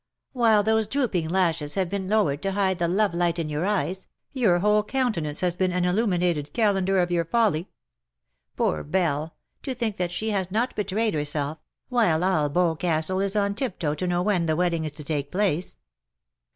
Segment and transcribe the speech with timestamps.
[0.33, 4.07] While those drooping lashes have been lowered to hide the love light in your eyes,
[4.33, 7.69] your whole countenance has been an illuminated calendar of your folly.
[8.57, 9.35] Poor Belle!
[9.61, 11.59] to think that she has not betrayed herself,
[11.89, 15.77] while all Boscastle is on tiptoe to know when the wedding is to take place.